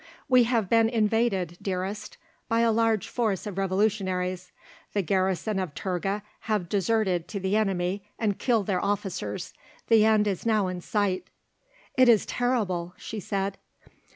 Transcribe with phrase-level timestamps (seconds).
[0.27, 2.17] "We have been invaded, dearest,
[2.49, 4.51] by a large force of revolutionaries.
[4.93, 9.53] The garrison of Turga have deserted to the enemy, and killed their officers.
[9.89, 11.27] The end is now in sight."
[11.95, 13.59] "It is terrible," she said.